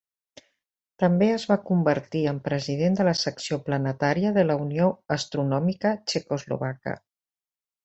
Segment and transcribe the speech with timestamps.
[1.01, 4.89] També es va convertir en president de la secció planetària de la Unió
[5.19, 6.99] Astronòmica Txecoslovaca.